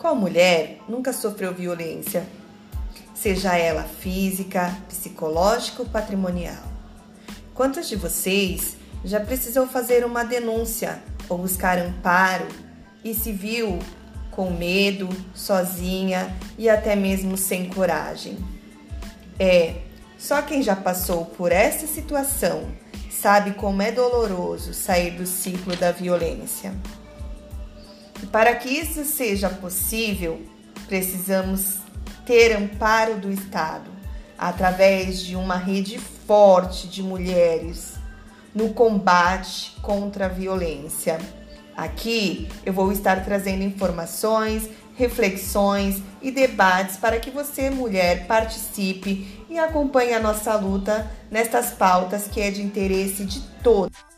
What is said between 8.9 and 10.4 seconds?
já precisou fazer uma